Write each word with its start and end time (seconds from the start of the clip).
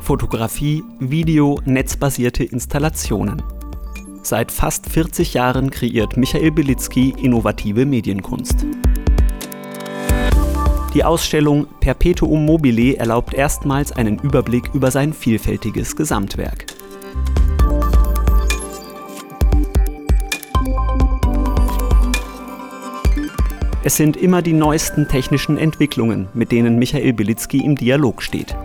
Fotografie, 0.00 0.84
Video, 1.00 1.60
netzbasierte 1.64 2.44
Installationen. 2.44 3.42
Seit 4.22 4.52
fast 4.52 4.88
40 4.88 5.34
Jahren 5.34 5.70
kreiert 5.70 6.16
Michael 6.16 6.52
Belitzky 6.52 7.14
innovative 7.20 7.84
Medienkunst. 7.84 8.64
Die 10.94 11.04
Ausstellung 11.04 11.66
Perpetuum 11.80 12.46
mobile 12.46 12.96
erlaubt 12.96 13.34
erstmals 13.34 13.92
einen 13.92 14.18
Überblick 14.20 14.70
über 14.72 14.90
sein 14.90 15.12
vielfältiges 15.12 15.96
Gesamtwerk. 15.96 16.75
Es 23.86 23.94
sind 23.94 24.16
immer 24.16 24.42
die 24.42 24.52
neuesten 24.52 25.06
technischen 25.06 25.58
Entwicklungen, 25.58 26.26
mit 26.34 26.50
denen 26.50 26.76
Michael 26.76 27.12
Belitzky 27.12 27.64
im 27.64 27.76
Dialog 27.76 28.20
steht. 28.20 28.56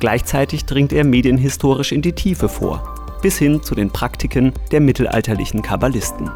Gleichzeitig 0.00 0.66
dringt 0.66 0.92
er 0.92 1.04
medienhistorisch 1.04 1.92
in 1.92 2.02
die 2.02 2.12
Tiefe 2.12 2.50
vor, 2.50 3.16
bis 3.22 3.38
hin 3.38 3.62
zu 3.62 3.74
den 3.74 3.88
Praktiken 3.90 4.52
der 4.70 4.82
mittelalterlichen 4.82 5.62
Kabbalisten. 5.62 6.30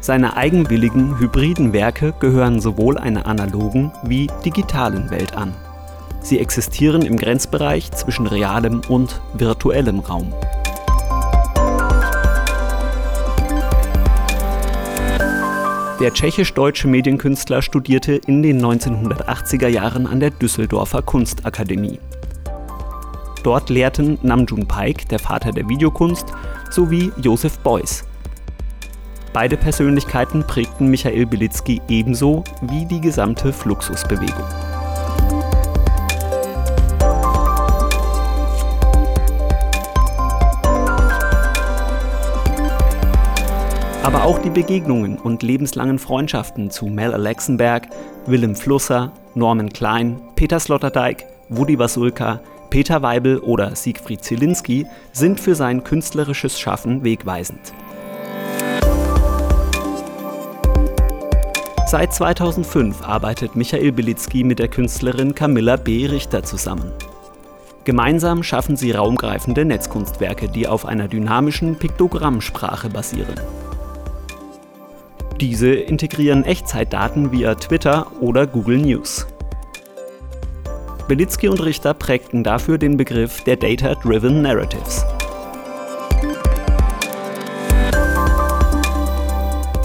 Seine 0.00 0.36
eigenwilligen, 0.36 1.18
hybriden 1.18 1.72
Werke 1.72 2.14
gehören 2.20 2.60
sowohl 2.60 2.96
einer 2.96 3.26
analogen 3.26 3.90
wie 4.04 4.28
digitalen 4.44 5.10
Welt 5.10 5.34
an. 5.34 5.56
Sie 6.22 6.38
existieren 6.38 7.02
im 7.02 7.16
Grenzbereich 7.16 7.90
zwischen 7.90 8.28
realem 8.28 8.80
und 8.88 9.20
virtuellem 9.34 9.98
Raum. 9.98 10.32
Der 16.00 16.14
tschechisch-deutsche 16.14 16.88
Medienkünstler 16.88 17.60
studierte 17.60 18.14
in 18.14 18.42
den 18.42 18.64
1980er 18.64 19.68
Jahren 19.68 20.06
an 20.06 20.18
der 20.18 20.30
Düsseldorfer 20.30 21.02
Kunstakademie. 21.02 22.00
Dort 23.42 23.68
lehrten 23.68 24.18
Namjoon 24.22 24.66
Paik, 24.66 25.06
der 25.10 25.18
Vater 25.18 25.52
der 25.52 25.68
Videokunst, 25.68 26.32
sowie 26.70 27.12
Josef 27.20 27.58
Beuys. 27.58 28.04
Beide 29.34 29.58
Persönlichkeiten 29.58 30.42
prägten 30.46 30.88
Michael 30.88 31.26
Belitzky 31.26 31.82
ebenso 31.88 32.44
wie 32.62 32.86
die 32.86 33.02
gesamte 33.02 33.52
Fluxusbewegung. 33.52 34.69
Aber 44.02 44.24
auch 44.24 44.38
die 44.38 44.48
Begegnungen 44.48 45.18
und 45.18 45.42
lebenslangen 45.42 45.98
Freundschaften 45.98 46.70
zu 46.70 46.86
Mel 46.86 47.12
Alexenberg, 47.12 47.88
Willem 48.24 48.56
Flusser, 48.56 49.12
Norman 49.34 49.68
Klein, 49.68 50.20
Peter 50.36 50.58
Sloterdijk, 50.58 51.26
Woody 51.50 51.78
Wasulka, 51.78 52.40
Peter 52.70 53.02
Weibel 53.02 53.38
oder 53.38 53.76
Siegfried 53.76 54.24
Zielinski 54.24 54.86
sind 55.12 55.38
für 55.38 55.54
sein 55.54 55.84
künstlerisches 55.84 56.58
Schaffen 56.58 57.04
wegweisend. 57.04 57.74
Seit 61.86 62.14
2005 62.14 63.02
arbeitet 63.02 63.54
Michael 63.54 63.92
Belitzky 63.92 64.44
mit 64.44 64.60
der 64.60 64.68
Künstlerin 64.68 65.34
Camilla 65.34 65.76
B. 65.76 66.06
Richter 66.06 66.42
zusammen. 66.42 66.92
Gemeinsam 67.84 68.44
schaffen 68.44 68.76
sie 68.76 68.92
raumgreifende 68.92 69.64
Netzkunstwerke, 69.64 70.48
die 70.48 70.68
auf 70.68 70.86
einer 70.86 71.08
dynamischen 71.08 71.76
Piktogrammsprache 71.76 72.88
basieren. 72.88 73.34
Diese 75.40 75.72
integrieren 75.72 76.44
Echtzeitdaten 76.44 77.32
via 77.32 77.54
Twitter 77.54 78.08
oder 78.20 78.46
Google 78.46 78.76
News. 78.76 79.26
Belitzky 81.08 81.48
und 81.48 81.64
Richter 81.64 81.94
prägten 81.94 82.44
dafür 82.44 82.76
den 82.76 82.98
Begriff 82.98 83.42
der 83.44 83.56
Data-Driven 83.56 84.42
Narratives. 84.42 85.06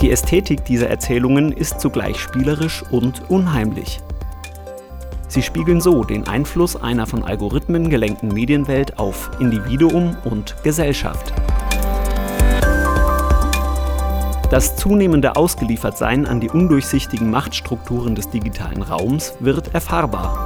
Die 0.01 0.11
Ästhetik 0.11 0.65
dieser 0.65 0.89
Erzählungen 0.89 1.53
ist 1.53 1.79
zugleich 1.79 2.19
spielerisch 2.19 2.83
und 2.91 3.29
unheimlich. 3.29 4.01
Sie 5.29 5.41
spiegeln 5.41 5.79
so 5.79 6.03
den 6.03 6.27
Einfluss 6.27 6.75
einer 6.75 7.07
von 7.07 7.23
Algorithmen 7.23 7.89
gelenkten 7.89 8.27
Medienwelt 8.27 8.99
auf 8.99 9.31
Individuum 9.39 10.17
und 10.25 10.53
Gesellschaft. 10.63 11.33
Das 14.55 14.77
zunehmende 14.77 15.35
Ausgeliefertsein 15.35 16.25
an 16.25 16.39
die 16.39 16.49
undurchsichtigen 16.49 17.29
Machtstrukturen 17.29 18.15
des 18.15 18.29
digitalen 18.29 18.83
Raums 18.83 19.33
wird 19.41 19.73
erfahrbar. 19.73 20.45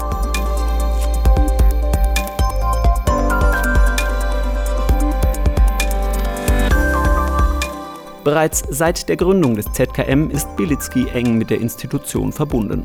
Bereits 8.23 8.63
seit 8.71 9.07
der 9.09 9.15
Gründung 9.15 9.55
des 9.55 9.71
ZKM 9.73 10.31
ist 10.31 10.55
Belitzky 10.55 11.05
eng 11.09 11.37
mit 11.37 11.51
der 11.51 11.61
Institution 11.61 12.31
verbunden. 12.31 12.81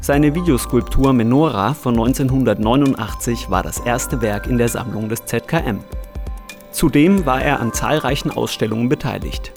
Seine 0.00 0.34
Videoskulptur 0.34 1.12
Menora 1.12 1.74
von 1.74 2.00
1989 2.00 3.50
war 3.50 3.62
das 3.62 3.78
erste 3.80 4.22
Werk 4.22 4.46
in 4.46 4.56
der 4.56 4.70
Sammlung 4.70 5.10
des 5.10 5.26
ZKM. 5.26 5.80
Zudem 6.70 7.26
war 7.26 7.42
er 7.42 7.60
an 7.60 7.74
zahlreichen 7.74 8.30
Ausstellungen 8.30 8.88
beteiligt. 8.88 9.52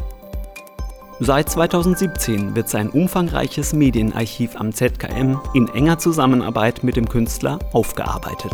Seit 1.20 1.50
2017 1.50 2.56
wird 2.56 2.70
sein 2.70 2.90
umfangreiches 2.90 3.74
Medienarchiv 3.74 4.56
am 4.56 4.72
ZKM 4.72 5.38
in 5.56 5.68
enger 5.70 5.98
Zusammenarbeit 5.98 6.84
mit 6.84 6.96
dem 6.96 7.10
Künstler 7.10 7.58
aufgearbeitet. 7.74 8.54